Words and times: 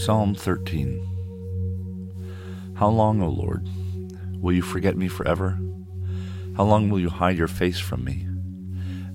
Psalm 0.00 0.34
13 0.34 0.98
How 2.78 2.88
long, 2.88 3.20
O 3.20 3.28
Lord, 3.28 3.68
will 4.40 4.54
you 4.54 4.62
forget 4.62 4.96
me 4.96 5.08
forever? 5.08 5.58
How 6.56 6.64
long 6.64 6.88
will 6.88 6.98
you 6.98 7.10
hide 7.10 7.36
your 7.36 7.48
face 7.48 7.78
from 7.78 8.02
me? 8.02 8.26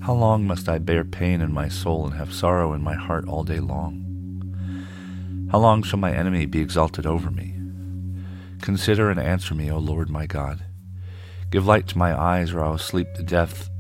How 0.02 0.14
long 0.14 0.46
must 0.46 0.70
I 0.70 0.78
bear 0.78 1.04
pain 1.04 1.42
in 1.42 1.52
my 1.52 1.70
soul 1.70 2.06
and 2.06 2.14
have 2.14 2.32
sorrow 2.32 2.72
in 2.74 2.84
my 2.84 2.94
heart 2.94 3.28
all 3.28 3.44
day 3.44 3.60
long? 3.60 5.50
How 5.52 5.58
long 5.58 5.82
shall 5.82 5.98
my 5.98 6.14
enemy 6.14 6.46
be 6.46 6.62
exalted 6.62 7.08
over 7.08 7.32
me? 7.32 7.56
Consider 8.62 9.10
and 9.10 9.20
answer 9.20 9.56
me, 9.56 9.72
O 9.72 9.80
Lord 9.80 10.12
my 10.12 10.28
God. 10.28 10.66
Give 11.50 11.66
light 11.66 11.88
to 11.88 11.98
my 11.98 12.16
eyes, 12.16 12.54
or 12.54 12.64
I 12.64 12.70
will 12.70 12.78
sleep 12.78 13.08
the 13.16 13.24
death, 13.24 13.72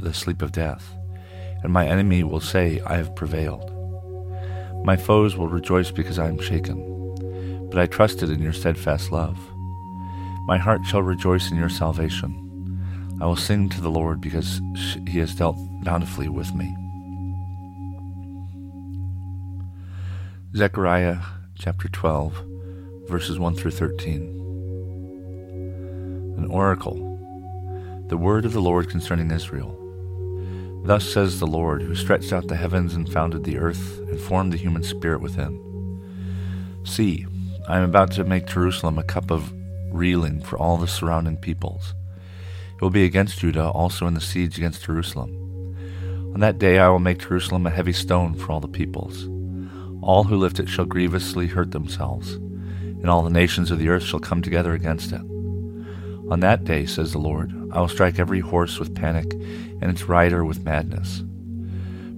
the 0.00 0.14
sleep 0.14 0.40
of 0.40 0.52
death, 0.52 0.94
and 1.62 1.74
my 1.74 1.86
enemy 1.86 2.22
will 2.22 2.40
say, 2.40 2.80
I 2.86 2.96
have 2.96 3.14
prevailed. 3.14 3.77
My 4.84 4.96
foes 4.96 5.36
will 5.36 5.48
rejoice 5.48 5.90
because 5.90 6.18
I 6.18 6.28
am 6.28 6.40
shaken, 6.40 7.68
but 7.70 7.78
I 7.78 7.86
trusted 7.86 8.30
in 8.30 8.40
your 8.40 8.52
steadfast 8.52 9.12
love. 9.12 9.38
My 10.46 10.56
heart 10.56 10.84
shall 10.86 11.02
rejoice 11.02 11.50
in 11.50 11.58
your 11.58 11.68
salvation. 11.68 12.44
I 13.20 13.26
will 13.26 13.36
sing 13.36 13.68
to 13.70 13.80
the 13.80 13.90
Lord 13.90 14.20
because 14.20 14.60
he 15.06 15.18
has 15.18 15.34
dealt 15.34 15.56
bountifully 15.82 16.28
with 16.28 16.54
me. 16.54 16.74
Zechariah 20.56 21.18
chapter 21.58 21.88
12, 21.88 22.42
verses 23.08 23.38
1 23.38 23.54
through 23.56 23.72
13. 23.72 24.22
An 26.38 26.46
oracle. 26.50 26.94
The 28.08 28.16
word 28.16 28.44
of 28.46 28.54
the 28.54 28.62
Lord 28.62 28.88
concerning 28.88 29.30
Israel. 29.30 29.87
Thus 30.84 31.04
says 31.04 31.38
the 31.38 31.46
Lord, 31.46 31.82
who 31.82 31.94
stretched 31.94 32.32
out 32.32 32.48
the 32.48 32.56
heavens 32.56 32.94
and 32.94 33.10
founded 33.12 33.44
the 33.44 33.58
earth 33.58 33.98
and 34.08 34.18
formed 34.18 34.52
the 34.52 34.56
human 34.56 34.82
spirit 34.82 35.20
within. 35.20 35.64
See, 36.84 37.26
I 37.68 37.76
am 37.76 37.84
about 37.84 38.12
to 38.12 38.24
make 38.24 38.46
Jerusalem 38.46 38.98
a 38.98 39.02
cup 39.02 39.30
of 39.30 39.52
reeling 39.92 40.40
for 40.40 40.58
all 40.58 40.76
the 40.76 40.88
surrounding 40.88 41.36
peoples. 41.36 41.94
It 42.74 42.80
will 42.80 42.90
be 42.90 43.04
against 43.04 43.40
Judah 43.40 43.68
also 43.68 44.06
in 44.06 44.14
the 44.14 44.20
siege 44.20 44.56
against 44.56 44.84
Jerusalem. 44.84 45.34
On 46.34 46.40
that 46.40 46.58
day 46.58 46.78
I 46.78 46.88
will 46.88 46.98
make 46.98 47.18
Jerusalem 47.18 47.66
a 47.66 47.70
heavy 47.70 47.92
stone 47.92 48.34
for 48.34 48.52
all 48.52 48.60
the 48.60 48.68
peoples. 48.68 49.28
All 50.00 50.24
who 50.24 50.36
lift 50.36 50.60
it 50.60 50.68
shall 50.68 50.84
grievously 50.84 51.48
hurt 51.48 51.72
themselves, 51.72 52.34
and 52.34 53.10
all 53.10 53.22
the 53.22 53.30
nations 53.30 53.70
of 53.70 53.78
the 53.78 53.88
earth 53.88 54.04
shall 54.04 54.20
come 54.20 54.40
together 54.40 54.72
against 54.72 55.12
it. 55.12 55.20
On 56.30 56.40
that 56.40 56.64
day, 56.64 56.84
says 56.84 57.12
the 57.12 57.18
Lord, 57.18 57.52
I 57.72 57.80
will 57.80 57.88
strike 57.88 58.18
every 58.18 58.40
horse 58.40 58.78
with 58.78 58.94
panic 58.94 59.32
and 59.80 59.84
its 59.84 60.04
rider 60.04 60.44
with 60.44 60.64
madness. 60.64 61.22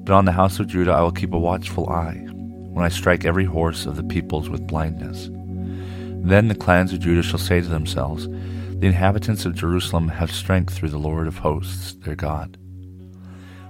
But 0.05 0.15
on 0.15 0.25
the 0.25 0.33
house 0.33 0.59
of 0.59 0.67
Judah 0.67 0.93
I 0.93 1.03
will 1.03 1.13
keep 1.13 1.33
a 1.33 1.39
watchful 1.39 1.89
eye, 1.89 2.27
when 2.27 2.85
I 2.85 2.89
strike 2.89 3.25
every 3.25 3.45
horse 3.45 3.87
of 3.87 3.97
the 3.97 4.03
peoples 4.03 4.49
with 4.49 4.67
blindness. 4.67 5.29
Then 6.27 6.49
the 6.49 6.55
clans 6.55 6.93
of 6.93 7.01
Judah 7.01 7.23
shall 7.23 7.39
say 7.39 7.61
to 7.61 7.69
themselves, 7.69 8.27
The 8.27 8.87
inhabitants 8.87 9.45
of 9.45 9.55
Jerusalem 9.55 10.09
have 10.09 10.33
strength 10.33 10.75
through 10.75 10.91
the 10.91 10.99
Lord 10.99 11.27
of 11.27 11.39
hosts, 11.39 11.95
their 12.05 12.17
God. 12.17 12.59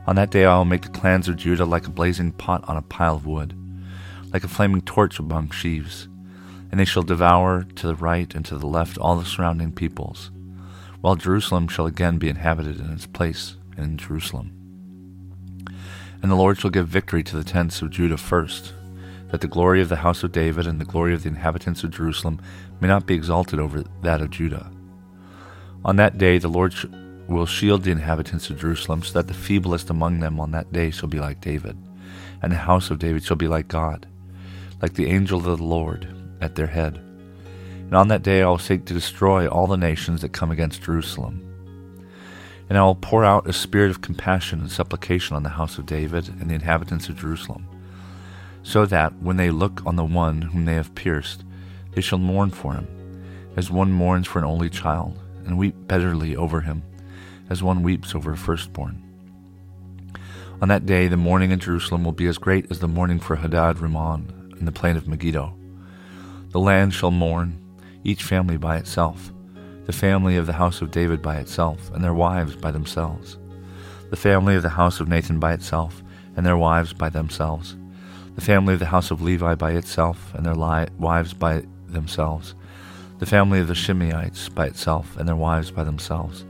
On 0.07 0.17
that 0.17 0.31
day 0.31 0.45
I 0.45 0.57
will 0.57 0.65
make 0.65 0.83
the 0.83 0.89
clans 0.89 1.29
of 1.29 1.37
Judah 1.37 1.65
like 1.65 1.87
a 1.87 1.91
blazing 1.91 2.33
pot 2.33 2.65
on 2.67 2.77
a 2.77 2.83
pile 2.83 3.17
of 3.17 3.27
wood, 3.27 3.55
like 4.33 4.45
a 4.45 4.49
flaming 4.49 4.81
torch 4.81 5.19
among 5.19 5.51
sheaves, 5.51 6.09
and 6.71 6.79
they 6.79 6.85
shall 6.85 7.03
devour 7.03 7.63
to 7.63 7.87
the 7.87 7.95
right 7.95 8.35
and 8.35 8.45
to 8.47 8.57
the 8.57 8.67
left 8.67 8.99
all 8.99 9.17
the 9.17 9.25
surrounding 9.25 9.73
peoples 9.73 10.31
while 11.01 11.17
Jerusalem 11.17 11.69
shall 11.69 11.87
again 11.87 12.19
be 12.19 12.29
inhabited 12.29 12.79
in 12.79 12.93
its 12.93 13.07
place 13.07 13.57
in 13.77 13.97
Jerusalem. 13.97 14.53
And 16.23 16.31
the 16.31 16.37
Lord 16.37 16.59
shall 16.59 16.71
give 16.71 16.89
victory 16.89 17.23
to 17.23 17.37
the 17.37 17.45
tents 17.45 17.81
of 17.81 17.91
Judah 17.91 18.19
first, 18.19 18.75
that 19.31 19.41
the 19.41 19.49
glory 19.49 19.81
of 19.81 19.89
the 19.89 19.97
house 19.97 20.23
of 20.23 20.33
David 20.33 20.67
and 20.67 20.81
the 20.81 20.85
glory 20.85 21.15
of 21.15 21.23
the 21.23 21.31
inhabitants 21.31 21.83
of 21.83 21.93
Jerusalem 21.93 22.41
may 22.81 22.89
not 22.89 23.07
be 23.07 23.15
exalted 23.15 23.59
over 23.59 23.85
that 24.03 24.21
of 24.21 24.31
Judah. 24.31 24.71
On 25.85 25.97
that 25.97 26.19
day 26.19 26.37
the 26.37 26.49
Lord 26.49 26.75
sh- 26.75 26.85
will 27.27 27.47
shield 27.47 27.85
the 27.85 27.93
inhabitants 27.93 28.51
of 28.51 28.61
Jerusalem, 28.61 29.03
so 29.03 29.15
that 29.15 29.29
the 29.29 29.35
feeblest 29.35 29.89
among 29.89 30.21
them 30.21 30.39
on 30.39 30.51
that 30.51 30.73
day 30.73 30.91
shall 30.91 31.09
be 31.09 31.21
like 31.21 31.41
David, 31.41 31.79
and 32.43 32.53
the 32.53 32.57
house 32.57 32.91
of 32.91 32.99
David 32.99 33.25
shall 33.25 33.37
be 33.37 33.49
like 33.49 33.69
God, 33.69 34.07
like 34.83 34.95
the 34.95 35.07
angel 35.07 35.39
of 35.39 35.45
the 35.59 35.65
Lord 35.65 36.20
at 36.41 36.55
their 36.55 36.67
head. 36.67 36.97
And 36.97 37.95
on 37.95 38.09
that 38.09 38.23
day 38.23 38.43
I 38.43 38.49
will 38.49 38.59
seek 38.59 38.85
to 38.85 38.95
destroy 38.95 39.49
all 39.49 39.67
the 39.67 39.77
nations 39.77 40.23
that 40.23 40.33
come 40.33 40.51
against 40.51 40.83
Jerusalem. 40.83 41.47
And 42.69 42.79
I 42.79 42.83
will 42.83 42.95
pour 42.95 43.25
out 43.25 43.49
a 43.49 43.53
spirit 43.53 43.91
of 43.91 44.01
compassion 44.01 44.61
and 44.61 44.71
supplication 44.71 45.35
on 45.35 45.43
the 45.43 45.49
house 45.49 45.77
of 45.77 45.87
David 45.87 46.29
and 46.29 46.49
the 46.49 46.55
inhabitants 46.55 47.09
of 47.09 47.19
Jerusalem, 47.19 47.67
so 48.63 48.87
that, 48.87 49.13
when 49.17 49.39
they 49.39 49.51
look 49.51 49.85
on 49.85 49.97
the 49.97 50.05
one 50.05 50.43
whom 50.43 50.67
they 50.67 50.75
have 50.75 50.95
pierced, 50.95 51.43
they 51.93 52.01
shall 52.01 52.19
mourn 52.19 52.51
for 52.51 52.75
him, 52.75 52.87
as 53.57 53.73
one 53.73 53.91
mourns 53.91 54.29
for 54.29 54.39
an 54.39 54.45
only 54.45 54.71
child, 54.71 55.19
and 55.45 55.59
weep 55.59 55.75
bitterly 55.89 56.37
over 56.37 56.61
him, 56.61 56.85
as 57.49 57.61
one 57.61 57.83
weeps 57.83 58.15
over 58.15 58.33
a 58.33 58.37
firstborn. 58.37 59.03
On 60.63 60.69
that 60.69 60.87
day 60.87 61.09
the 61.09 61.17
mourning 61.17 61.51
in 61.51 61.59
Jerusalem 61.59 62.05
will 62.05 62.13
be 62.13 62.27
as 62.27 62.39
great 62.39 62.71
as 62.71 62.79
the 62.79 62.87
mourning 62.87 63.19
for 63.19 63.35
Hadad 63.35 63.81
Rimmon 63.81 64.55
in 64.61 64.67
the 64.67 64.73
plain 64.73 64.97
of 64.97 65.09
Megiddo. 65.09 65.57
The 66.51 66.59
land 66.59 66.93
shall 66.93 67.13
mourn, 67.13 67.57
each 68.03 68.25
family 68.25 68.57
by 68.57 68.77
itself, 68.77 69.33
the 69.87 69.93
family 69.93 70.37
of 70.37 70.47
the 70.47 70.55
house 70.55 70.83
of 70.83 70.91
David 70.91 71.23
by 71.23 71.37
itself, 71.37 71.93
and 71.95 72.03
their 72.03 72.13
wives 72.13 72.57
by 72.57 72.73
themselves, 72.73 73.39
the 74.11 74.17
family 74.17 74.57
of 74.57 74.63
the 74.63 74.71
house 74.71 74.99
of 74.99 75.07
Nathan 75.07 75.39
by 75.39 75.53
itself, 75.53 76.03
and 76.37 76.45
their 76.45 76.57
wives 76.57 76.93
by 76.93 77.09
themselves, 77.09 77.77
the 78.35 78.41
family 78.41 78.75
of 78.75 78.81
the 78.81 78.87
house 78.87 79.13
of 79.13 79.23
Levi 79.23 79.55
by 79.55 79.73
itself, 79.73 80.35
and 80.35 80.45
their 80.45 80.57
li- 80.57 80.89
wives 80.99 81.33
by 81.33 81.63
themselves, 81.87 82.57
the 83.21 83.27
family 83.27 83.61
of 83.61 83.69
the 83.69 83.75
Shimeites 83.75 84.53
by 84.53 84.67
itself, 84.67 85.17
and 85.17 85.29
their 85.29 85.37
wives 85.37 85.71
by 85.71 85.85
themselves, 85.85 86.45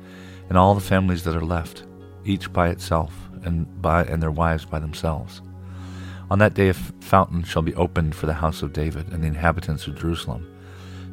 and 0.48 0.56
all 0.56 0.74
the 0.74 0.80
families 0.80 1.24
that 1.24 1.36
are 1.36 1.44
left, 1.44 1.84
each 2.24 2.50
by 2.50 2.70
itself, 2.70 3.12
and 3.44 3.82
by 3.82 4.04
and 4.04 4.22
their 4.22 4.30
wives 4.30 4.64
by 4.64 4.78
themselves. 4.78 5.42
On 6.30 6.38
that 6.38 6.54
day 6.54 6.68
a 6.68 6.74
fountain 6.74 7.42
shall 7.42 7.62
be 7.62 7.74
opened 7.74 8.14
for 8.14 8.26
the 8.26 8.34
house 8.34 8.62
of 8.62 8.72
David 8.72 9.12
and 9.12 9.22
the 9.22 9.28
inhabitants 9.28 9.88
of 9.88 9.98
Jerusalem 9.98 10.46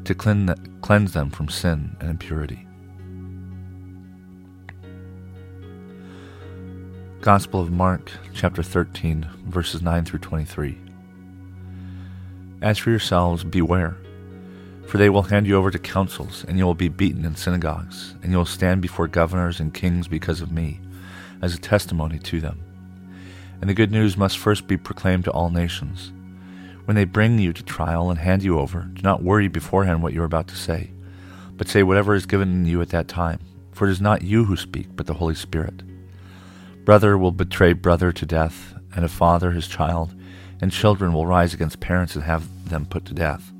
to 0.04 0.14
cleanse 0.14 1.12
them 1.12 1.30
from 1.30 1.48
sin 1.48 1.96
and 2.00 2.08
impurity. 2.08 2.64
Gospel 7.20 7.60
of 7.60 7.72
Mark, 7.72 8.12
chapter 8.32 8.62
13, 8.62 9.28
verses 9.46 9.82
9 9.82 10.04
through 10.04 10.20
23. 10.20 10.78
As 12.62 12.78
for 12.78 12.90
yourselves, 12.90 13.42
beware, 13.42 13.96
for 14.86 14.98
they 14.98 15.10
will 15.10 15.22
hand 15.22 15.48
you 15.48 15.56
over 15.56 15.72
to 15.72 15.80
councils, 15.80 16.44
and 16.46 16.58
you 16.58 16.64
will 16.64 16.74
be 16.74 16.88
beaten 16.88 17.24
in 17.24 17.34
synagogues, 17.34 18.14
and 18.22 18.30
you 18.30 18.38
will 18.38 18.46
stand 18.46 18.80
before 18.80 19.08
governors 19.08 19.58
and 19.58 19.74
kings 19.74 20.06
because 20.06 20.40
of 20.40 20.52
me, 20.52 20.80
as 21.42 21.54
a 21.54 21.58
testimony 21.58 22.20
to 22.20 22.40
them. 22.40 22.60
And 23.60 23.68
the 23.68 23.74
good 23.74 23.90
news 23.90 24.16
must 24.16 24.38
first 24.38 24.66
be 24.66 24.76
proclaimed 24.76 25.24
to 25.24 25.30
all 25.32 25.50
nations. 25.50 26.12
When 26.84 26.94
they 26.94 27.04
bring 27.04 27.38
you 27.38 27.52
to 27.52 27.62
trial 27.62 28.08
and 28.08 28.18
hand 28.18 28.42
you 28.42 28.58
over, 28.58 28.82
do 28.92 29.02
not 29.02 29.22
worry 29.22 29.48
beforehand 29.48 30.02
what 30.02 30.14
you 30.14 30.22
are 30.22 30.26
about 30.26 30.48
to 30.48 30.56
say, 30.56 30.90
but 31.56 31.68
say 31.68 31.82
whatever 31.82 32.14
is 32.14 32.24
given 32.24 32.64
you 32.64 32.80
at 32.80 32.88
that 32.90 33.08
time, 33.08 33.40
for 33.72 33.86
it 33.86 33.90
is 33.90 34.00
not 34.00 34.22
you 34.22 34.44
who 34.44 34.56
speak, 34.56 34.88
but 34.96 35.06
the 35.06 35.14
Holy 35.14 35.34
Spirit. 35.34 35.82
Brother 36.84 37.18
will 37.18 37.32
betray 37.32 37.74
brother 37.74 38.10
to 38.12 38.24
death, 38.24 38.74
and 38.94 39.04
a 39.04 39.08
father 39.08 39.50
his 39.50 39.68
child, 39.68 40.14
and 40.62 40.72
children 40.72 41.12
will 41.12 41.26
rise 41.26 41.52
against 41.52 41.80
parents 41.80 42.14
and 42.14 42.24
have 42.24 42.70
them 42.70 42.86
put 42.86 43.04
to 43.04 43.12
death, 43.14 43.52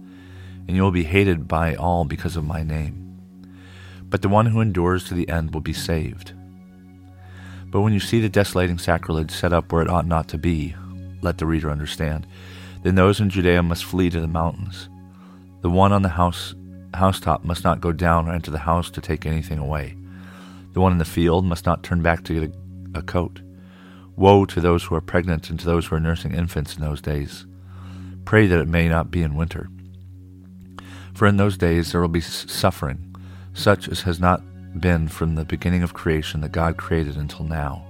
and 0.66 0.74
you 0.74 0.82
will 0.82 0.90
be 0.90 1.04
hated 1.04 1.46
by 1.46 1.74
all 1.74 2.04
because 2.04 2.36
of 2.36 2.44
my 2.44 2.62
name. 2.62 3.18
But 4.04 4.22
the 4.22 4.28
one 4.30 4.46
who 4.46 4.60
endures 4.62 5.04
to 5.04 5.14
the 5.14 5.28
end 5.28 5.52
will 5.52 5.60
be 5.60 5.74
saved. 5.74 6.32
But 7.70 7.82
when 7.82 7.92
you 7.92 8.00
see 8.00 8.20
the 8.20 8.28
desolating 8.28 8.78
sacrilege 8.78 9.30
set 9.30 9.52
up 9.52 9.72
where 9.72 9.82
it 9.82 9.90
ought 9.90 10.06
not 10.06 10.28
to 10.28 10.38
be, 10.38 10.74
let 11.20 11.38
the 11.38 11.46
reader 11.46 11.70
understand 11.70 12.26
then 12.82 12.94
those 12.94 13.20
in 13.20 13.30
Judea 13.30 13.62
must 13.62 13.84
flee 13.84 14.10
to 14.10 14.20
the 14.20 14.28
mountains. 14.28 14.88
The 15.62 15.70
one 15.70 15.92
on 15.92 16.02
the 16.02 16.08
house 16.08 16.54
housetop 16.94 17.44
must 17.44 17.64
not 17.64 17.80
go 17.80 17.92
down 17.92 18.28
or 18.28 18.32
enter 18.32 18.50
the 18.50 18.58
house 18.58 18.90
to 18.90 19.00
take 19.00 19.26
anything 19.26 19.58
away. 19.58 19.96
The 20.72 20.80
one 20.80 20.92
in 20.92 20.98
the 20.98 21.04
field 21.04 21.44
must 21.44 21.66
not 21.66 21.82
turn 21.82 22.02
back 22.02 22.24
to 22.24 22.40
get 22.40 22.50
a, 22.94 22.98
a 23.00 23.02
coat. 23.02 23.40
Woe 24.16 24.44
to 24.46 24.60
those 24.60 24.84
who 24.84 24.94
are 24.94 25.00
pregnant 25.00 25.50
and 25.50 25.60
to 25.60 25.66
those 25.66 25.86
who 25.86 25.96
are 25.96 26.00
nursing 26.00 26.34
infants 26.34 26.76
in 26.76 26.82
those 26.82 27.00
days. 27.00 27.46
Pray 28.24 28.46
that 28.46 28.60
it 28.60 28.68
may 28.68 28.88
not 28.88 29.10
be 29.10 29.22
in 29.22 29.36
winter. 29.36 29.68
For 31.14 31.26
in 31.26 31.36
those 31.36 31.56
days 31.56 31.92
there 31.92 32.00
will 32.00 32.08
be 32.08 32.20
suffering, 32.20 33.14
such 33.52 33.88
as 33.88 34.02
has 34.02 34.18
not 34.20 34.42
been 34.76 35.08
from 35.08 35.34
the 35.34 35.44
beginning 35.44 35.82
of 35.82 35.94
creation 35.94 36.40
that 36.40 36.52
God 36.52 36.76
created 36.76 37.16
until 37.16 37.44
now. 37.44 37.84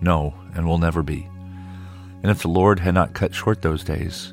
No, 0.00 0.34
and 0.54 0.66
will 0.66 0.78
never 0.78 1.02
be. 1.02 1.28
And 2.22 2.30
if 2.30 2.42
the 2.42 2.48
Lord 2.48 2.80
had 2.80 2.94
not 2.94 3.14
cut 3.14 3.34
short 3.34 3.62
those 3.62 3.84
days, 3.84 4.32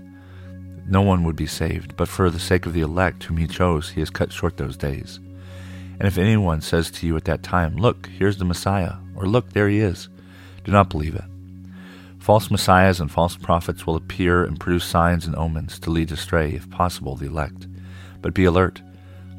no 0.87 1.01
one 1.01 1.23
would 1.23 1.35
be 1.35 1.47
saved. 1.47 1.95
But 1.95 2.07
for 2.07 2.29
the 2.29 2.39
sake 2.39 2.65
of 2.65 2.73
the 2.73 2.81
elect 2.81 3.23
whom 3.23 3.37
he 3.37 3.47
chose, 3.47 3.89
he 3.89 3.99
has 4.01 4.09
cut 4.09 4.31
short 4.31 4.57
those 4.57 4.77
days. 4.77 5.19
And 5.99 6.07
if 6.07 6.17
anyone 6.17 6.61
says 6.61 6.89
to 6.91 7.07
you 7.07 7.15
at 7.17 7.25
that 7.25 7.43
time, 7.43 7.75
Look, 7.75 8.07
here's 8.07 8.37
the 8.37 8.45
Messiah, 8.45 8.93
or 9.15 9.25
Look, 9.25 9.51
there 9.53 9.69
he 9.69 9.79
is, 9.79 10.09
do 10.63 10.71
not 10.71 10.89
believe 10.89 11.15
it. 11.15 11.23
False 12.19 12.51
messiahs 12.51 12.99
and 12.99 13.11
false 13.11 13.35
prophets 13.35 13.87
will 13.87 13.95
appear 13.95 14.43
and 14.43 14.59
produce 14.59 14.85
signs 14.85 15.25
and 15.25 15.35
omens 15.35 15.79
to 15.79 15.89
lead 15.89 16.11
astray, 16.11 16.51
if 16.51 16.69
possible, 16.69 17.15
the 17.15 17.25
elect. 17.25 17.67
But 18.21 18.33
be 18.33 18.45
alert. 18.45 18.81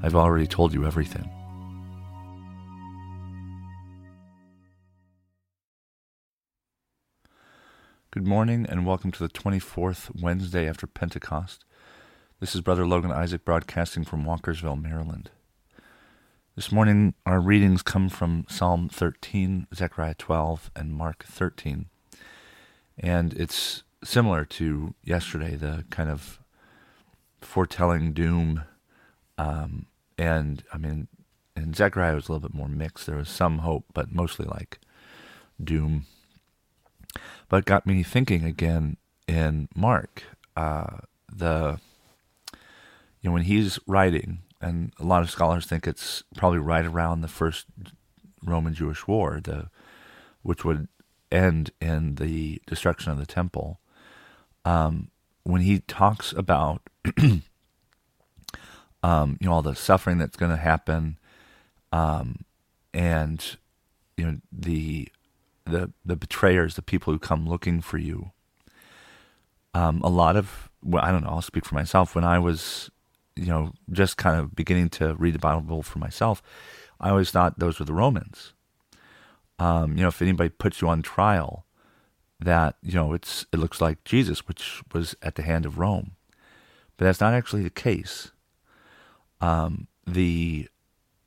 I've 0.03 0.17
already 0.17 0.47
told 0.47 0.73
you 0.73 0.87
everything. 0.87 1.31
Good 8.12 8.27
morning 8.27 8.67
and 8.69 8.85
welcome 8.85 9.12
to 9.12 9.23
the 9.23 9.29
24th 9.29 10.21
Wednesday 10.21 10.69
after 10.69 10.89
Pentecost. 10.89 11.65
This 12.41 12.57
is 12.57 12.61
Brother 12.61 12.85
Logan 12.85 13.12
Isaac 13.12 13.45
broadcasting 13.45 14.03
from 14.03 14.25
Walkersville, 14.25 14.83
Maryland. 14.83 15.31
This 16.57 16.73
morning, 16.73 17.15
our 17.25 17.39
readings 17.39 17.83
come 17.83 18.09
from 18.09 18.47
Psalm 18.49 18.89
13, 18.89 19.69
Zechariah 19.73 20.17
12, 20.19 20.73
and 20.75 20.93
Mark 20.93 21.23
13. 21.23 21.87
And 22.99 23.33
it's 23.35 23.85
similar 24.03 24.45
to 24.45 24.95
yesterday, 25.05 25.55
the 25.55 25.85
kind 25.91 26.11
of 26.11 26.41
foretelling 27.41 28.12
doom. 28.12 28.65
Um, 29.39 29.87
and 30.19 30.65
I 30.73 30.79
mean, 30.79 31.07
in 31.55 31.75
Zechariah 31.75 32.17
was 32.17 32.29
a 32.29 32.33
little 32.33 32.49
bit 32.49 32.57
more 32.57 32.67
mixed. 32.67 33.07
There 33.07 33.15
was 33.15 33.29
some 33.29 33.59
hope, 33.59 33.85
but 33.95 34.11
mostly 34.11 34.47
like 34.47 34.81
doom 35.62 36.07
but 37.50 37.67
got 37.67 37.85
me 37.85 38.02
thinking 38.02 38.44
again 38.44 38.97
in 39.29 39.69
Mark, 39.75 40.23
uh, 40.56 40.99
the 41.31 41.79
you 43.20 43.29
know 43.29 43.35
when 43.35 43.43
he's 43.43 43.79
writing, 43.87 44.38
and 44.62 44.93
a 44.99 45.05
lot 45.05 45.23
of 45.23 45.31
scholars 45.31 45.67
think 45.67 45.87
it's 45.87 46.23
probably 46.37 46.61
right 46.61 46.87
around 46.87 47.20
the 47.20 47.29
first 47.29 47.67
Roman 48.43 48.73
Jewish 48.73 49.06
War, 49.06 49.41
the 49.43 49.69
which 50.43 50.64
would 50.64 50.88
end 51.31 51.73
in 51.81 52.14
the 52.14 52.62
destruction 52.67 53.12
of 53.12 53.19
the 53.19 53.26
temple. 53.26 53.81
Um, 54.64 55.11
when 55.43 55.61
he 55.61 55.81
talks 55.81 56.32
about 56.32 56.82
um, 59.02 59.38
you 59.41 59.49
know 59.49 59.52
all 59.52 59.62
the 59.62 59.75
suffering 59.75 60.19
that's 60.19 60.37
going 60.37 60.52
to 60.52 60.56
happen, 60.56 61.19
um, 61.93 62.44
and 62.94 63.56
you 64.17 64.25
know 64.25 64.37
the 64.52 65.08
the 65.70 65.93
the 66.05 66.17
betrayers, 66.17 66.75
the 66.75 66.82
people 66.82 67.12
who 67.12 67.19
come 67.19 67.49
looking 67.49 67.81
for 67.81 67.99
you. 67.99 68.32
Um, 69.72 70.00
a 70.02 70.08
lot 70.08 70.37
of 70.37 70.70
well, 70.82 71.05
I 71.05 71.11
don't 71.11 71.25
know. 71.25 71.31
I'll 71.31 71.43
speak 71.43 71.64
for 71.64 71.75
myself. 71.75 72.14
When 72.14 72.25
I 72.25 72.38
was, 72.38 72.90
you 73.37 73.46
know, 73.46 73.72
just 73.90 74.17
kind 74.17 74.38
of 74.38 74.55
beginning 74.55 74.88
to 74.90 75.14
read 75.14 75.34
the 75.34 75.38
Bible 75.38 75.82
for 75.82 75.99
myself, 75.99 76.43
I 77.00 77.11
always 77.11 77.31
thought 77.31 77.58
those 77.58 77.78
were 77.78 77.84
the 77.84 77.93
Romans. 77.93 78.52
Um, 79.58 79.96
you 79.96 80.02
know, 80.02 80.08
if 80.08 80.22
anybody 80.22 80.49
puts 80.49 80.81
you 80.81 80.88
on 80.88 81.02
trial, 81.02 81.67
that 82.40 82.76
you 82.82 82.94
know 82.94 83.12
it's 83.12 83.46
it 83.52 83.58
looks 83.58 83.81
like 83.81 84.05
Jesus, 84.05 84.49
which 84.49 84.82
was 84.93 85.14
at 85.23 85.34
the 85.34 85.43
hand 85.43 85.66
of 85.66 85.78
Rome, 85.78 86.12
but 86.96 87.05
that's 87.05 87.20
not 87.20 87.34
actually 87.34 87.62
the 87.62 87.70
case. 87.70 88.32
Um, 89.40 89.87
the 90.06 90.69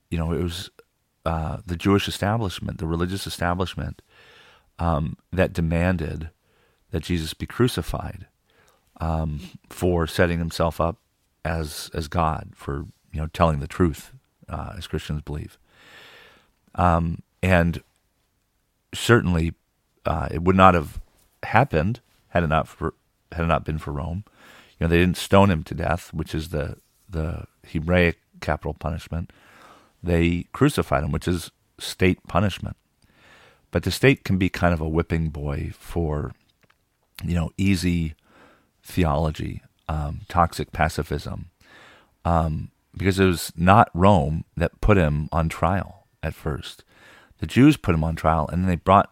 you 0.10 0.18
know 0.18 0.32
it 0.32 0.42
was 0.42 0.70
uh, 1.26 1.60
the 1.66 1.76
Jewish 1.76 2.08
establishment, 2.08 2.80
the 2.80 2.88
religious 2.88 3.26
establishment, 3.28 4.02
um, 4.80 5.18
that 5.32 5.54
demanded 5.54 6.30
that 6.92 7.04
Jesus 7.04 7.34
be 7.34 7.46
crucified 7.46 8.28
um, 9.00 9.40
for 9.70 10.08
setting 10.08 10.40
himself 10.40 10.80
up 10.80 10.98
as 11.44 11.90
as 11.94 12.08
God, 12.08 12.52
for 12.56 12.86
you 13.12 13.22
know 13.22 13.28
telling 13.28 13.60
the 13.60 13.68
truth, 13.68 14.14
uh, 14.48 14.74
as 14.78 14.88
Christians 14.88 15.22
believe. 15.22 15.58
Um, 16.76 17.22
and 17.42 17.84
certainly, 18.94 19.54
uh, 20.06 20.30
it 20.32 20.42
would 20.42 20.56
not 20.56 20.74
have 20.74 21.02
happened 21.44 22.00
had 22.30 22.44
it 22.44 22.48
not 22.48 22.68
for 22.68 22.94
had 23.32 23.44
it 23.44 23.48
not 23.48 23.66
been 23.66 23.78
for 23.78 23.92
Rome. 23.92 24.24
You 24.80 24.86
know, 24.86 24.88
they 24.88 25.00
didn't 25.00 25.18
stone 25.18 25.50
him 25.52 25.64
to 25.64 25.76
death, 25.76 26.14
which 26.14 26.34
is 26.34 26.50
the 26.50 26.78
the 27.10 27.46
Hebraic 27.68 28.20
capital 28.42 28.74
punishment. 28.74 29.32
They 30.02 30.48
crucified 30.52 31.04
him, 31.04 31.12
which 31.12 31.28
is 31.28 31.52
state 31.80 32.20
punishment. 32.28 32.76
But 33.74 33.82
the 33.82 33.92
state 33.92 34.24
can 34.24 34.38
be 34.38 34.50
kind 34.50 34.72
of 34.72 34.82
a 34.82 34.88
whipping 34.88 35.30
boy 35.30 35.72
for, 35.74 36.34
you 37.24 37.34
know, 37.34 37.50
easy 37.58 38.14
theology, 38.84 39.64
um, 39.90 40.22
toxic 40.30 40.72
pacifism, 40.72 41.50
um, 42.24 42.70
because 42.96 43.20
it 43.20 43.26
was 43.26 43.52
not 43.58 43.90
Rome 43.96 44.46
that 44.56 44.80
put 44.80 44.98
him 44.98 45.28
on 45.32 45.50
trial 45.50 46.06
at 46.22 46.36
first. 46.36 46.84
The 47.40 47.48
Jews 47.48 47.76
put 47.76 47.96
him 47.96 48.04
on 48.04 48.16
trial, 48.16 48.48
and 48.48 48.62
then 48.62 48.70
they 48.70 48.76
brought 48.76 49.12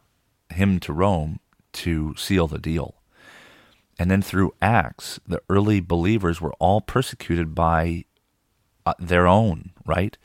him 0.53 0.79
to 0.81 0.93
Rome 0.93 1.39
to 1.73 2.13
seal 2.15 2.45
the 2.45 2.59
deal. 2.59 3.01
And 3.97 4.11
then 4.11 4.21
through 4.21 4.53
Acts, 4.61 5.19
the 5.25 5.41
early 5.49 5.79
believers 5.79 6.39
were 6.39 6.53
all 6.59 6.81
persecuted 6.81 7.55
by 7.55 8.05
uh, 8.85 8.93
their 8.99 9.25
own, 9.25 9.71
right? 9.87 10.19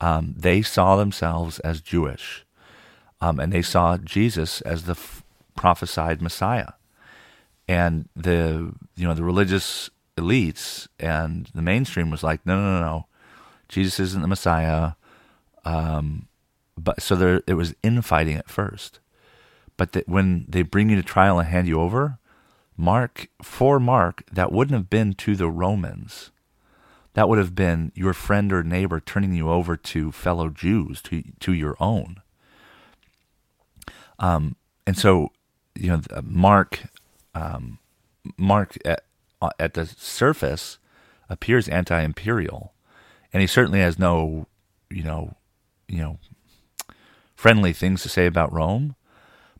Um, 0.00 0.34
they 0.36 0.60
saw 0.60 0.96
themselves 0.96 1.60
as 1.60 1.80
Jewish 1.80 2.44
um, 3.20 3.38
and 3.40 3.52
they 3.52 3.62
saw 3.62 3.96
Jesus 3.98 4.60
as 4.62 4.84
the 4.84 4.92
f- 4.92 5.22
prophesied 5.56 6.22
Messiah. 6.22 6.72
And 7.68 8.08
the 8.16 8.72
you 8.96 9.06
know 9.06 9.14
the 9.14 9.24
religious 9.24 9.90
elites 10.16 10.88
and 10.98 11.48
the 11.54 11.62
mainstream 11.62 12.10
was 12.10 12.22
like, 12.22 12.44
no, 12.44 12.56
no, 12.56 12.78
no, 12.78 12.80
no, 12.80 13.06
Jesus 13.68 14.00
isn't 14.00 14.22
the 14.22 14.28
Messiah. 14.28 14.92
Um, 15.64 16.28
but 16.76 17.02
so 17.02 17.14
there, 17.14 17.42
it 17.46 17.54
was 17.54 17.74
infighting 17.82 18.36
at 18.36 18.48
first. 18.48 19.00
But 19.76 19.96
when 20.06 20.46
they 20.48 20.62
bring 20.62 20.90
you 20.90 20.96
to 20.96 21.02
trial 21.02 21.38
and 21.38 21.48
hand 21.48 21.68
you 21.68 21.80
over, 21.80 22.18
Mark 22.76 23.28
for 23.42 23.78
Mark, 23.78 24.24
that 24.32 24.52
wouldn't 24.52 24.76
have 24.76 24.90
been 24.90 25.12
to 25.14 25.36
the 25.36 25.50
Romans. 25.50 26.30
That 27.14 27.28
would 27.28 27.38
have 27.38 27.54
been 27.54 27.92
your 27.94 28.12
friend 28.12 28.52
or 28.52 28.62
neighbor 28.62 29.00
turning 29.00 29.34
you 29.34 29.50
over 29.50 29.76
to 29.76 30.12
fellow 30.12 30.48
Jews, 30.48 31.02
to 31.02 31.22
to 31.40 31.52
your 31.52 31.76
own. 31.80 32.19
Um, 34.20 34.56
and 34.86 34.96
so, 34.96 35.32
you 35.74 35.88
know, 35.88 36.00
Mark, 36.22 36.80
um, 37.34 37.78
Mark 38.36 38.76
at, 38.84 39.02
at 39.58 39.74
the 39.74 39.86
surface 39.86 40.78
appears 41.28 41.68
anti-imperial, 41.68 42.72
and 43.32 43.40
he 43.40 43.46
certainly 43.46 43.80
has 43.80 43.98
no, 43.98 44.46
you 44.90 45.02
know, 45.02 45.34
you 45.88 45.98
know, 45.98 46.18
friendly 47.34 47.72
things 47.72 48.02
to 48.02 48.08
say 48.08 48.26
about 48.26 48.52
Rome, 48.52 48.94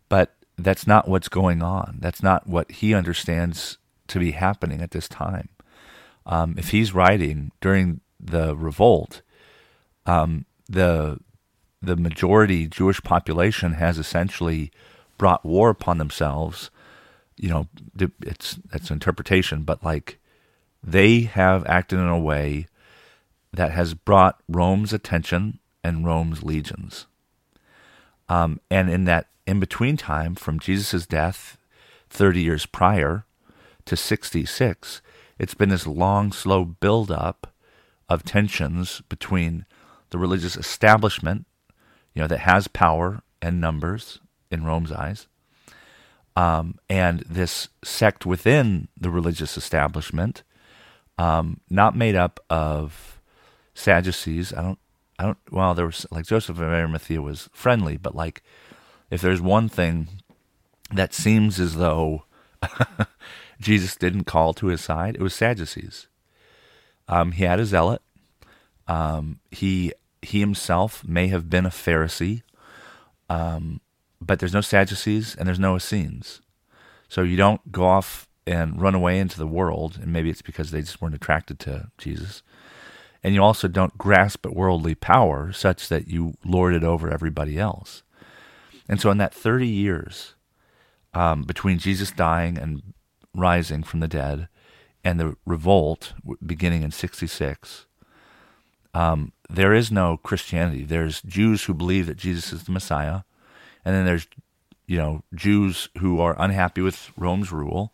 but 0.08 0.34
that's 0.58 0.86
not 0.86 1.08
what's 1.08 1.28
going 1.28 1.62
on. 1.62 1.98
That's 2.00 2.22
not 2.22 2.46
what 2.46 2.70
he 2.70 2.92
understands 2.92 3.78
to 4.08 4.18
be 4.18 4.32
happening 4.32 4.82
at 4.82 4.90
this 4.90 5.08
time. 5.08 5.48
Um, 6.26 6.54
if 6.58 6.68
he's 6.68 6.92
writing 6.92 7.52
during 7.60 8.00
the 8.20 8.54
revolt, 8.54 9.22
um, 10.04 10.44
the 10.68 11.18
the 11.82 11.96
majority 11.96 12.66
Jewish 12.66 13.02
population 13.02 13.74
has 13.74 13.98
essentially 13.98 14.70
brought 15.18 15.44
war 15.44 15.70
upon 15.70 15.98
themselves. 15.98 16.70
You 17.36 17.48
know, 17.48 17.68
it's 18.22 18.58
it's 18.72 18.90
interpretation, 18.90 19.62
but 19.62 19.82
like 19.82 20.18
they 20.82 21.22
have 21.22 21.66
acted 21.66 21.98
in 21.98 22.08
a 22.08 22.18
way 22.18 22.66
that 23.52 23.72
has 23.72 23.94
brought 23.94 24.42
Rome's 24.48 24.92
attention 24.92 25.58
and 25.82 26.04
Rome's 26.04 26.42
legions. 26.42 27.06
Um, 28.28 28.60
and 28.70 28.90
in 28.90 29.04
that 29.04 29.28
in 29.46 29.58
between 29.58 29.96
time, 29.96 30.34
from 30.34 30.60
Jesus' 30.60 31.06
death, 31.06 31.56
thirty 32.08 32.42
years 32.42 32.66
prior 32.66 33.24
to 33.86 33.96
sixty 33.96 34.44
six, 34.44 35.00
it's 35.38 35.54
been 35.54 35.70
this 35.70 35.86
long, 35.86 36.32
slow 36.32 36.64
build 36.64 37.10
up 37.10 37.54
of 38.08 38.22
tensions 38.22 39.00
between 39.08 39.64
the 40.10 40.18
religious 40.18 40.56
establishment 40.56 41.46
you 42.14 42.22
know, 42.22 42.28
that 42.28 42.40
has 42.40 42.68
power 42.68 43.22
and 43.40 43.60
numbers 43.60 44.20
in 44.50 44.64
Rome's 44.64 44.92
eyes. 44.92 45.26
Um, 46.36 46.78
and 46.88 47.20
this 47.20 47.68
sect 47.84 48.24
within 48.24 48.88
the 48.98 49.10
religious 49.10 49.56
establishment, 49.56 50.42
um, 51.18 51.60
not 51.68 51.96
made 51.96 52.14
up 52.14 52.40
of 52.48 53.20
Sadducees. 53.74 54.52
I 54.52 54.62
don't, 54.62 54.78
I 55.18 55.24
don't. 55.24 55.38
Well, 55.50 55.74
there 55.74 55.86
was 55.86 56.06
like 56.10 56.26
Joseph 56.26 56.58
of 56.58 56.62
Arimathea 56.62 57.20
was 57.20 57.50
friendly, 57.52 57.96
but 57.96 58.14
like, 58.14 58.42
if 59.10 59.20
there's 59.20 59.40
one 59.40 59.68
thing 59.68 60.08
that 60.92 61.12
seems 61.12 61.60
as 61.60 61.76
though 61.76 62.24
Jesus 63.60 63.96
didn't 63.96 64.24
call 64.24 64.54
to 64.54 64.66
his 64.68 64.80
side, 64.80 65.16
it 65.16 65.20
was 65.20 65.34
Sadducees. 65.34 66.06
Um, 67.08 67.32
he 67.32 67.44
had 67.44 67.60
a 67.60 67.66
zealot. 67.66 68.02
Um, 68.86 69.40
he 69.50 69.92
he 70.22 70.40
himself 70.40 71.04
may 71.06 71.28
have 71.28 71.48
been 71.48 71.66
a 71.66 71.70
Pharisee, 71.70 72.42
um, 73.28 73.80
but 74.20 74.38
there's 74.38 74.54
no 74.54 74.60
Sadducees 74.60 75.34
and 75.34 75.46
there's 75.46 75.58
no 75.58 75.76
Essenes. 75.76 76.40
So 77.08 77.22
you 77.22 77.36
don't 77.36 77.72
go 77.72 77.84
off 77.84 78.28
and 78.46 78.80
run 78.80 78.94
away 78.94 79.18
into 79.18 79.38
the 79.38 79.46
world, 79.46 79.98
and 80.02 80.12
maybe 80.12 80.30
it's 80.30 80.42
because 80.42 80.70
they 80.70 80.80
just 80.80 81.00
weren't 81.00 81.14
attracted 81.14 81.58
to 81.60 81.90
Jesus. 81.98 82.42
And 83.22 83.34
you 83.34 83.42
also 83.42 83.68
don't 83.68 83.98
grasp 83.98 84.46
at 84.46 84.54
worldly 84.54 84.94
power 84.94 85.52
such 85.52 85.88
that 85.88 86.08
you 86.08 86.34
lord 86.44 86.74
it 86.74 86.84
over 86.84 87.10
everybody 87.10 87.58
else. 87.58 88.02
And 88.88 89.00
so, 89.00 89.10
in 89.10 89.18
that 89.18 89.34
30 89.34 89.68
years 89.68 90.34
um, 91.14 91.42
between 91.42 91.78
Jesus 91.78 92.10
dying 92.10 92.58
and 92.58 92.82
rising 93.34 93.82
from 93.82 94.00
the 94.00 94.08
dead 94.08 94.48
and 95.04 95.20
the 95.20 95.36
revolt 95.46 96.14
beginning 96.44 96.82
in 96.82 96.90
66, 96.90 97.86
um, 98.94 99.32
there 99.52 99.74
is 99.74 99.90
no 99.90 100.16
Christianity. 100.16 100.84
There's 100.84 101.22
Jews 101.22 101.64
who 101.64 101.74
believe 101.74 102.06
that 102.06 102.16
Jesus 102.16 102.52
is 102.52 102.64
the 102.64 102.72
Messiah, 102.72 103.22
and 103.84 103.94
then 103.94 104.04
there's 104.04 104.26
you 104.86 104.96
know 104.96 105.22
Jews 105.34 105.88
who 105.98 106.20
are 106.20 106.36
unhappy 106.38 106.80
with 106.80 107.10
Rome's 107.16 107.52
rule, 107.52 107.92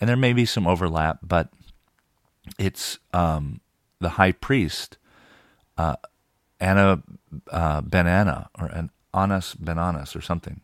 and 0.00 0.08
there 0.08 0.16
may 0.16 0.32
be 0.32 0.46
some 0.46 0.66
overlap, 0.66 1.18
but 1.22 1.48
it's 2.58 2.98
um, 3.12 3.60
the 4.00 4.10
high 4.10 4.32
priest 4.32 4.98
uh, 5.76 5.96
Anna 6.60 7.02
uh, 7.50 7.80
Ben 7.80 8.06
Anna 8.06 8.48
or 8.58 8.66
an 8.66 8.90
Annas 9.12 9.54
Ben 9.54 9.78
Annas 9.78 10.16
or 10.16 10.20
something. 10.20 10.60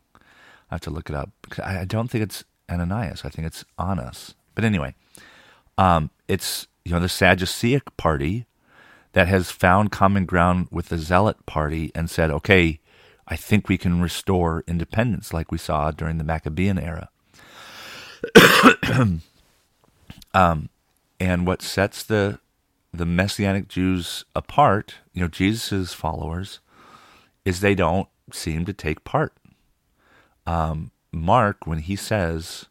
I 0.70 0.74
have 0.74 0.80
to 0.82 0.90
look 0.90 1.10
it 1.10 1.16
up. 1.16 1.30
I 1.62 1.84
don't 1.84 2.10
think 2.10 2.22
it's 2.22 2.44
Ananias. 2.70 3.24
I 3.24 3.28
think 3.28 3.46
it's 3.46 3.64
Annas. 3.78 4.34
But 4.54 4.64
anyway, 4.64 4.94
um, 5.76 6.10
it's 6.28 6.66
you 6.84 6.92
know 6.92 7.00
the 7.00 7.08
Sadduceic 7.08 7.82
party 7.96 8.46
that 9.12 9.28
has 9.28 9.50
found 9.50 9.92
common 9.92 10.24
ground 10.24 10.68
with 10.70 10.88
the 10.88 10.98
Zealot 10.98 11.44
party 11.46 11.92
and 11.94 12.08
said, 12.08 12.30
okay, 12.30 12.80
I 13.28 13.36
think 13.36 13.68
we 13.68 13.78
can 13.78 14.00
restore 14.00 14.64
independence 14.66 15.32
like 15.32 15.52
we 15.52 15.58
saw 15.58 15.90
during 15.90 16.18
the 16.18 16.24
Maccabean 16.24 16.78
era. 16.78 17.08
um, 20.34 20.68
and 21.20 21.46
what 21.46 21.62
sets 21.62 22.02
the 22.02 22.38
the 22.94 23.06
Messianic 23.06 23.68
Jews 23.68 24.26
apart, 24.36 24.96
you 25.14 25.22
know, 25.22 25.28
Jesus' 25.28 25.94
followers, 25.94 26.60
is 27.42 27.60
they 27.60 27.74
don't 27.74 28.08
seem 28.30 28.66
to 28.66 28.74
take 28.74 29.02
part. 29.02 29.32
Um, 30.46 30.90
Mark, 31.10 31.66
when 31.66 31.78
he 31.78 31.96
says, 31.96 32.66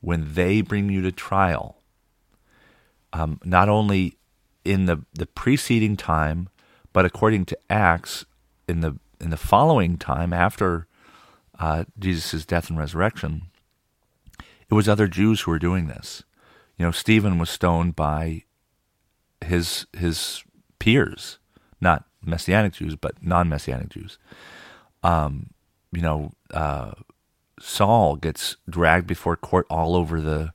when 0.00 0.34
they 0.34 0.60
bring 0.60 0.90
you 0.90 1.02
to 1.02 1.12
trial, 1.12 1.78
um, 3.12 3.40
not 3.44 3.68
only 3.68 4.18
in 4.64 4.86
the, 4.86 5.04
the 5.14 5.26
preceding 5.26 5.96
time, 5.96 6.48
but 6.92 7.04
according 7.04 7.44
to 7.46 7.58
Acts, 7.68 8.24
in 8.68 8.80
the 8.80 8.98
in 9.20 9.30
the 9.30 9.36
following 9.36 9.96
time 9.96 10.32
after 10.32 10.86
uh, 11.58 11.84
Jesus' 11.98 12.44
death 12.44 12.68
and 12.68 12.78
resurrection, 12.78 13.42
it 14.38 14.74
was 14.74 14.88
other 14.88 15.06
Jews 15.06 15.42
who 15.42 15.50
were 15.50 15.58
doing 15.58 15.86
this. 15.86 16.24
You 16.76 16.84
know, 16.84 16.90
Stephen 16.90 17.38
was 17.38 17.50
stoned 17.50 17.94
by 17.94 18.44
his 19.42 19.86
his 19.92 20.42
peers, 20.78 21.38
not 21.80 22.04
Messianic 22.22 22.72
Jews, 22.74 22.96
but 22.96 23.22
non-Messianic 23.22 23.90
Jews. 23.90 24.18
Um, 25.02 25.50
you 25.92 26.02
know, 26.02 26.32
uh, 26.52 26.92
Saul 27.60 28.16
gets 28.16 28.56
dragged 28.68 29.06
before 29.06 29.36
court 29.36 29.66
all 29.70 29.94
over 29.94 30.20
the, 30.20 30.52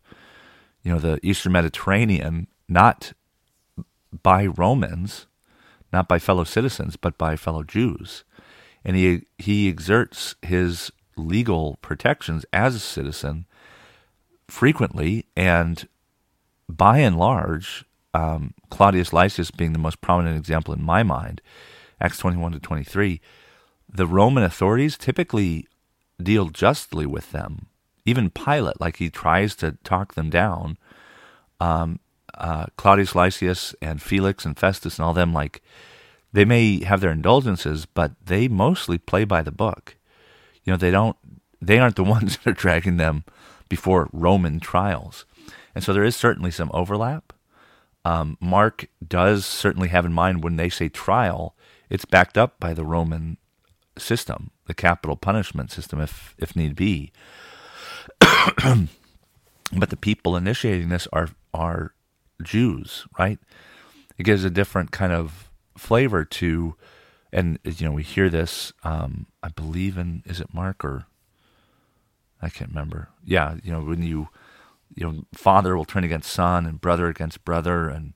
you 0.84 0.92
know, 0.92 1.00
the 1.00 1.20
Eastern 1.24 1.54
Mediterranean, 1.54 2.48
not 2.68 3.14
by 4.24 4.46
Romans, 4.46 5.28
not 5.92 6.08
by 6.08 6.20
fellow 6.20 6.44
citizens, 6.44 6.96
but 6.96 7.18
by 7.18 7.36
fellow 7.36 7.64
Jews, 7.64 8.24
and 8.84 8.96
he 8.96 9.24
he 9.38 9.70
exerts 9.70 10.36
his 10.42 10.92
legal 11.16 11.78
protections 11.82 12.46
as 12.54 12.76
a 12.76 12.80
citizen 12.80 13.46
frequently, 14.48 15.26
and 15.36 15.88
by 16.68 17.00
and 17.00 17.18
large, 17.18 17.86
um, 18.14 18.54
Claudius 18.70 19.14
Lysias 19.14 19.52
being 19.52 19.74
the 19.74 19.80
most 19.80 20.02
prominent 20.02 20.38
example 20.38 20.74
in 20.74 20.84
my 20.84 21.04
mind, 21.04 21.42
Acts 22.02 22.18
21 22.18 22.54
to 22.54 22.60
23, 22.60 23.22
the 23.88 24.08
Roman 24.08 24.44
authorities 24.44 24.98
typically 24.98 25.68
deal 26.22 26.50
justly 26.50 27.06
with 27.06 27.32
them. 27.32 27.68
Even 28.06 28.30
Pilate, 28.30 28.80
like 28.80 28.98
he 28.98 29.10
tries 29.10 29.56
to 29.56 29.74
talk 29.84 30.14
them 30.14 30.30
down, 30.30 30.78
um, 31.60 32.00
uh, 32.40 32.66
Claudius 32.78 33.16
Lysias 33.16 33.76
and 33.82 34.02
Felix 34.02 34.46
and 34.46 34.58
Festus 34.58 34.98
and 34.98 35.06
all 35.06 35.14
them, 35.14 35.34
like 35.34 35.62
they 36.32 36.46
may 36.46 36.84
have 36.84 37.02
their 37.02 37.12
indulgences, 37.12 37.86
but 37.86 38.14
they 38.26 38.48
mostly 38.48 38.98
play 38.98 39.24
by 39.24 39.42
the 39.42 39.52
book. 39.52 39.98
You 40.64 40.74
know, 40.74 40.78
they 40.78 40.92
don't, 40.92 41.18
they 41.62 41.80
aren't 41.80 41.96
the 41.96 42.04
ones 42.16 42.38
that 42.38 42.52
are 42.52 42.54
dragging 42.54 42.98
them 42.98 43.24
before 43.68 44.10
Roman 44.12 44.60
trials. 44.60 45.26
And 45.76 45.84
so 45.84 45.94
there 45.94 46.04
is 46.04 46.16
certainly 46.16 46.52
some 46.52 46.72
overlap. 46.74 47.34
Um, 48.06 48.38
Mark 48.40 48.88
does 49.06 49.46
certainly 49.46 49.90
have 49.90 50.06
in 50.06 50.14
mind 50.14 50.44
when 50.44 50.56
they 50.56 50.70
say 50.70 50.90
trial, 50.90 51.56
it's 51.90 52.06
backed 52.06 52.38
up 52.38 52.60
by 52.60 52.74
the 52.74 52.86
Roman 52.86 53.38
system, 53.98 54.52
the 54.66 54.74
capital 54.74 55.16
punishment 55.16 55.72
system, 55.72 56.00
if 56.00 56.36
if 56.38 56.56
need 56.56 56.76
be. 56.76 57.12
but 58.22 59.90
the 59.90 59.98
people 59.98 60.36
initiating 60.36 60.90
this 60.90 61.08
are 61.12 61.30
are 61.54 61.94
Jews, 62.44 63.06
right? 63.18 63.40
It 64.18 64.24
gives 64.24 64.44
a 64.44 64.50
different 64.50 64.92
kind 64.92 65.14
of 65.14 65.50
flavor 65.78 66.26
to, 66.26 66.76
and 67.32 67.60
you 67.64 67.88
know 67.88 67.94
we 67.94 68.04
hear 68.04 68.30
this. 68.30 68.74
Um, 68.84 69.28
I 69.42 69.50
believe 69.50 69.98
in 69.98 70.24
is 70.26 70.40
it 70.40 70.54
Mark 70.54 70.84
or 70.84 71.06
I 72.42 72.50
can't 72.50 72.72
remember. 72.72 73.10
Yeah, 73.24 73.56
you 73.64 73.72
know 73.72 73.82
when 73.82 74.04
you 74.04 74.30
you 74.96 75.06
know, 75.06 75.24
father 75.34 75.78
will 75.78 75.86
turn 75.86 76.04
against 76.04 76.32
son 76.32 76.66
and 76.66 76.82
brother 76.82 77.08
against 77.08 77.46
brother 77.46 77.88
and 77.90 78.14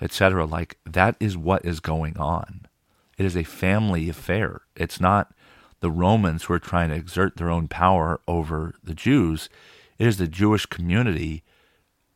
etc. 0.00 0.44
Like 0.44 0.78
that 0.84 1.16
is 1.20 1.36
what 1.36 1.64
is 1.64 1.80
going 1.80 2.16
on. 2.18 2.66
It 3.16 3.24
is 3.24 3.36
a 3.36 3.44
family 3.44 4.08
affair. 4.08 4.62
It's 4.76 5.00
not 5.00 5.32
the 5.80 5.90
Romans 5.90 6.44
who 6.44 6.54
are 6.54 6.58
trying 6.58 6.90
to 6.90 6.96
exert 6.96 7.36
their 7.36 7.50
own 7.50 7.68
power 7.68 8.20
over 8.28 8.74
the 8.82 8.94
Jews. 8.94 9.48
It 9.98 10.06
is 10.06 10.18
the 10.18 10.28
Jewish 10.28 10.66
community, 10.66 11.42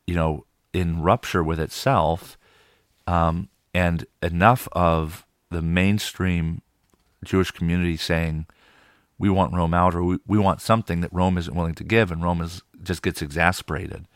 you 0.07 0.15
know, 0.15 0.47
in 0.73 1.03
rupture 1.03 1.43
with 1.43 1.61
itself, 1.61 2.39
um, 3.07 3.49
and 3.75 4.07
enough 4.23 4.69
of 4.73 5.27
the 5.51 5.63
mainstream 5.63 6.63
Jewish 7.25 7.51
community 7.51 7.97
saying, 7.97 8.47
we 9.19 9.31
want 9.31 9.55
Rome 9.55 9.75
out, 9.75 9.95
or 9.95 10.03
we, 10.03 10.19
we 10.27 10.39
want 10.39 10.61
something 10.61 11.01
that 11.01 11.13
Rome 11.13 11.39
isn't 11.39 11.55
willing 11.55 11.75
to 11.77 11.85
give, 11.85 12.11
and 12.11 12.23
Rome 12.23 12.41
is 12.41 12.63
just 12.83 13.03
gets 13.03 13.23
exasperated, 13.23 14.07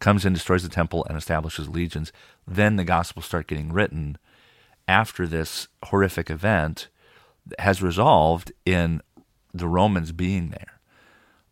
comes 0.00 0.24
in, 0.24 0.32
destroys 0.32 0.64
the 0.64 0.68
temple, 0.68 1.06
and 1.08 1.16
establishes 1.16 1.68
legions. 1.68 2.12
Then 2.46 2.74
the 2.74 2.84
Gospels 2.84 3.26
start 3.26 3.46
getting 3.46 3.72
written 3.72 4.18
after 4.88 5.26
this 5.26 5.68
horrific 5.84 6.30
event 6.30 6.88
has 7.58 7.82
resolved 7.82 8.52
in 8.64 9.00
the 9.54 9.68
Romans 9.68 10.12
being 10.12 10.50
there. 10.50 10.80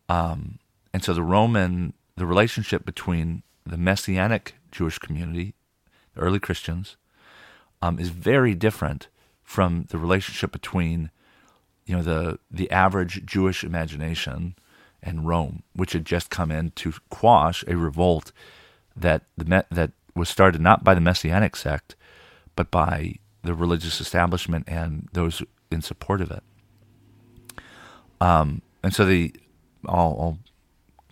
Um, 0.08 0.58
and 0.92 1.02
so 1.04 1.14
the 1.14 1.22
Roman, 1.22 1.94
the 2.16 2.26
relationship 2.26 2.84
between 2.84 3.42
the 3.64 3.76
Messianic 3.76 4.54
Jewish 4.70 4.98
community, 4.98 5.54
the 6.14 6.20
early 6.20 6.38
Christians, 6.38 6.96
um, 7.80 7.98
is 7.98 8.10
very 8.10 8.54
different 8.54 9.08
from 9.42 9.86
the 9.90 9.98
relationship 9.98 10.52
between, 10.52 11.10
you 11.86 11.96
know, 11.96 12.02
the 12.02 12.38
the 12.50 12.70
average 12.70 13.24
Jewish 13.24 13.62
imagination 13.62 14.54
and 15.02 15.26
Rome, 15.26 15.62
which 15.74 15.92
had 15.92 16.04
just 16.04 16.30
come 16.30 16.50
in 16.50 16.70
to 16.72 16.94
quash 17.10 17.64
a 17.68 17.76
revolt 17.76 18.32
that 18.96 19.22
the 19.36 19.64
that 19.70 19.92
was 20.14 20.28
started 20.28 20.60
not 20.60 20.84
by 20.84 20.94
the 20.94 21.00
Messianic 21.00 21.56
sect, 21.56 21.96
but 22.56 22.70
by 22.70 23.16
the 23.42 23.54
religious 23.54 24.00
establishment 24.00 24.64
and 24.66 25.08
those 25.12 25.42
in 25.70 25.82
support 25.82 26.20
of 26.20 26.30
it. 26.30 26.42
Um, 28.20 28.62
and 28.82 28.94
so 28.94 29.04
the 29.04 29.34
I'll, 29.86 30.16
I'll, 30.20 30.38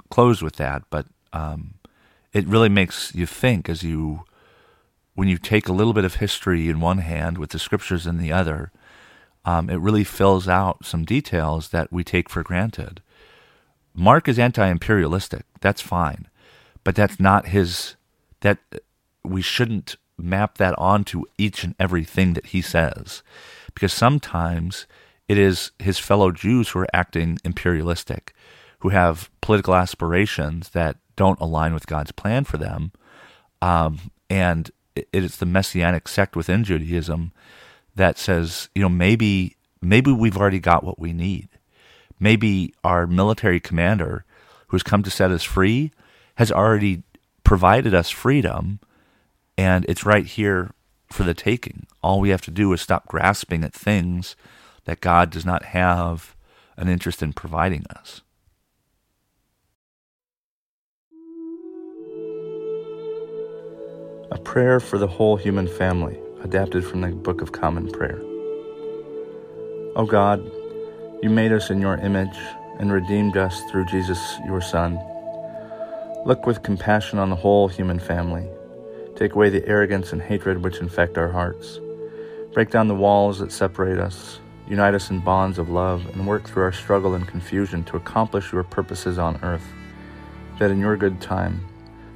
close 0.08 0.42
with 0.42 0.56
that, 0.56 0.82
but 0.90 1.06
um, 1.32 1.74
it 2.32 2.46
really 2.46 2.68
makes 2.68 3.14
you 3.14 3.26
think 3.26 3.68
as 3.68 3.82
you 3.82 4.24
when 5.14 5.28
you 5.28 5.36
take 5.36 5.68
a 5.68 5.72
little 5.72 5.92
bit 5.92 6.04
of 6.04 6.16
history 6.16 6.68
in 6.68 6.80
one 6.80 6.98
hand 6.98 7.36
with 7.36 7.50
the 7.50 7.58
scriptures 7.58 8.06
in 8.06 8.18
the 8.18 8.32
other. 8.32 8.72
Um, 9.44 9.68
it 9.68 9.76
really 9.76 10.04
fills 10.04 10.48
out 10.48 10.86
some 10.86 11.04
details 11.04 11.68
that 11.68 11.92
we 11.92 12.04
take 12.04 12.30
for 12.30 12.42
granted. 12.42 13.02
Mark 13.94 14.28
is 14.28 14.38
anti-imperialistic. 14.38 15.44
That's 15.60 15.82
fine, 15.82 16.28
but 16.84 16.94
that's 16.94 17.20
not 17.20 17.48
his. 17.48 17.96
That 18.40 18.58
we 19.22 19.42
shouldn't 19.42 19.96
map 20.16 20.58
that 20.58 20.74
onto 20.78 21.24
each 21.36 21.64
and 21.64 21.74
everything 21.78 22.32
that 22.34 22.46
he 22.46 22.62
says, 22.62 23.22
because 23.74 23.92
sometimes 23.92 24.86
it 25.28 25.38
is 25.38 25.72
his 25.78 25.98
fellow 25.98 26.30
Jews 26.30 26.70
who 26.70 26.80
are 26.80 26.88
acting 26.92 27.38
imperialistic, 27.44 28.34
who 28.82 28.88
have 28.88 29.30
political 29.40 29.76
aspirations 29.76 30.70
that 30.70 30.96
don't 31.14 31.40
align 31.40 31.72
with 31.72 31.86
God's 31.86 32.10
plan 32.10 32.42
for 32.42 32.58
them. 32.58 32.90
Um, 33.60 34.10
and 34.28 34.72
it 34.96 35.06
is 35.12 35.36
the 35.36 35.46
messianic 35.46 36.08
sect 36.08 36.34
within 36.34 36.64
Judaism 36.64 37.30
that 37.94 38.18
says, 38.18 38.68
you 38.74 38.82
know, 38.82 38.88
maybe 38.88 39.56
maybe 39.80 40.10
we've 40.10 40.36
already 40.36 40.58
got 40.58 40.82
what 40.82 40.98
we 40.98 41.12
need. 41.12 41.48
Maybe 42.18 42.74
our 42.82 43.06
military 43.06 43.60
commander, 43.60 44.24
who's 44.68 44.82
come 44.82 45.04
to 45.04 45.10
set 45.10 45.30
us 45.30 45.44
free, 45.44 45.92
has 46.34 46.50
already 46.50 47.04
provided 47.44 47.94
us 47.94 48.10
freedom, 48.10 48.80
and 49.56 49.86
it's 49.88 50.04
right 50.04 50.26
here 50.26 50.72
for 51.06 51.22
the 51.22 51.34
taking. 51.34 51.86
All 52.02 52.18
we 52.18 52.30
have 52.30 52.42
to 52.42 52.50
do 52.50 52.72
is 52.72 52.80
stop 52.80 53.06
grasping 53.06 53.62
at 53.62 53.72
things 53.72 54.34
that 54.86 55.00
God 55.00 55.30
does 55.30 55.46
not 55.46 55.66
have 55.66 56.34
an 56.76 56.88
interest 56.88 57.22
in 57.22 57.32
providing 57.32 57.84
us. 57.94 58.22
A 64.32 64.38
prayer 64.38 64.80
for 64.80 64.96
the 64.96 65.06
whole 65.06 65.36
human 65.36 65.68
family, 65.68 66.18
adapted 66.42 66.86
from 66.86 67.02
the 67.02 67.08
Book 67.08 67.42
of 67.42 67.52
Common 67.52 67.92
Prayer. 67.92 68.18
O 69.94 70.06
God, 70.08 70.42
you 71.22 71.28
made 71.28 71.52
us 71.52 71.68
in 71.68 71.82
your 71.82 71.98
image 71.98 72.38
and 72.78 72.90
redeemed 72.90 73.36
us 73.36 73.60
through 73.70 73.84
Jesus, 73.84 74.38
your 74.46 74.62
Son. 74.62 74.98
Look 76.24 76.46
with 76.46 76.62
compassion 76.62 77.18
on 77.18 77.28
the 77.28 77.36
whole 77.36 77.68
human 77.68 77.98
family. 77.98 78.48
Take 79.16 79.34
away 79.34 79.50
the 79.50 79.68
arrogance 79.68 80.14
and 80.14 80.22
hatred 80.22 80.64
which 80.64 80.78
infect 80.78 81.18
our 81.18 81.28
hearts. 81.28 81.78
Break 82.54 82.70
down 82.70 82.88
the 82.88 82.94
walls 82.94 83.38
that 83.40 83.52
separate 83.52 83.98
us. 83.98 84.40
Unite 84.66 84.94
us 84.94 85.10
in 85.10 85.20
bonds 85.20 85.58
of 85.58 85.68
love 85.68 86.06
and 86.06 86.26
work 86.26 86.48
through 86.48 86.62
our 86.62 86.72
struggle 86.72 87.12
and 87.12 87.28
confusion 87.28 87.84
to 87.84 87.98
accomplish 87.98 88.50
your 88.50 88.64
purposes 88.64 89.18
on 89.18 89.38
earth, 89.42 89.74
that 90.58 90.70
in 90.70 90.80
your 90.80 90.96
good 90.96 91.20
time 91.20 91.68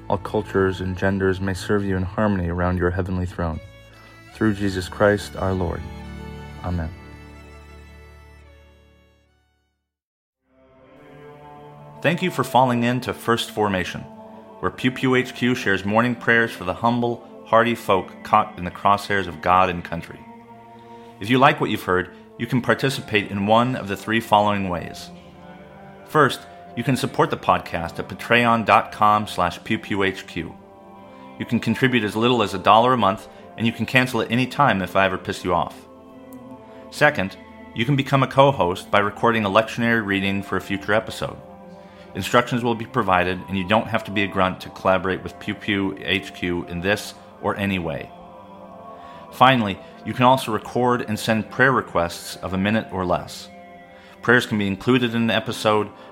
all 0.08 0.18
cultures 0.18 0.80
and 0.80 0.96
genders 0.96 1.40
may 1.40 1.54
serve 1.54 1.84
you 1.84 1.96
in 1.96 2.02
harmony 2.02 2.48
around 2.48 2.78
your 2.78 2.90
heavenly 2.90 3.26
throne. 3.26 3.60
Through 4.34 4.54
Jesus 4.54 4.88
Christ 4.88 5.36
our 5.36 5.52
Lord. 5.52 5.80
Amen. 6.64 6.90
Thank 12.02 12.22
you 12.22 12.30
for 12.30 12.44
falling 12.44 12.84
in 12.84 13.00
to 13.00 13.14
First 13.14 13.50
Formation, 13.50 14.02
where 14.60 14.70
Pew 14.70 14.90
Pew 14.90 15.16
HQ 15.16 15.56
shares 15.56 15.84
morning 15.84 16.14
prayers 16.14 16.52
for 16.52 16.64
the 16.64 16.74
humble, 16.74 17.26
hardy 17.46 17.74
folk 17.74 18.12
caught 18.22 18.58
in 18.58 18.64
the 18.64 18.70
crosshairs 18.70 19.26
of 19.26 19.40
God 19.40 19.70
and 19.70 19.82
country. 19.82 20.20
If 21.18 21.30
you 21.30 21.38
like 21.38 21.60
what 21.60 21.70
you've 21.70 21.82
heard, 21.82 22.14
you 22.38 22.46
can 22.46 22.60
participate 22.60 23.30
in 23.30 23.46
one 23.46 23.74
of 23.74 23.88
the 23.88 23.96
three 23.96 24.20
following 24.20 24.68
ways. 24.68 25.10
First, 26.04 26.40
you 26.76 26.84
can 26.84 26.96
support 26.96 27.30
the 27.30 27.36
podcast 27.36 27.98
at 27.98 28.08
patreon.com 28.08 29.26
slash 29.26 29.58
pewpewhq. 29.60 30.54
You 31.38 31.46
can 31.46 31.58
contribute 31.58 32.04
as 32.04 32.14
little 32.14 32.42
as 32.42 32.54
a 32.54 32.58
dollar 32.58 32.92
a 32.92 32.98
month, 32.98 33.28
and 33.56 33.66
you 33.66 33.72
can 33.72 33.86
cancel 33.86 34.20
at 34.20 34.30
any 34.30 34.46
time 34.46 34.82
if 34.82 34.94
I 34.94 35.06
ever 35.06 35.16
piss 35.16 35.42
you 35.42 35.54
off. 35.54 35.88
Second, 36.90 37.36
you 37.74 37.84
can 37.84 37.96
become 37.96 38.22
a 38.22 38.28
co-host 38.28 38.90
by 38.90 38.98
recording 38.98 39.44
a 39.44 39.50
lectionary 39.50 40.04
reading 40.04 40.42
for 40.42 40.56
a 40.56 40.60
future 40.60 40.92
episode. 40.92 41.36
Instructions 42.14 42.62
will 42.62 42.74
be 42.74 42.86
provided, 42.86 43.40
and 43.48 43.56
you 43.56 43.66
don't 43.66 43.88
have 43.88 44.04
to 44.04 44.10
be 44.10 44.22
a 44.22 44.28
grunt 44.28 44.60
to 44.62 44.70
collaborate 44.70 45.22
with 45.22 45.38
Pew 45.40 45.54
Pew 45.54 45.92
HQ 45.92 46.42
in 46.42 46.80
this 46.80 47.14
or 47.42 47.56
any 47.56 47.78
way. 47.78 48.10
Finally, 49.32 49.78
you 50.04 50.14
can 50.14 50.24
also 50.24 50.52
record 50.52 51.02
and 51.02 51.18
send 51.18 51.50
prayer 51.50 51.72
requests 51.72 52.36
of 52.36 52.54
a 52.54 52.58
minute 52.58 52.86
or 52.90 53.04
less. 53.04 53.48
Prayers 54.22 54.46
can 54.46 54.58
be 54.58 54.66
included 54.66 55.14
in 55.14 55.26
the 55.26 55.34
episode, 55.34 55.90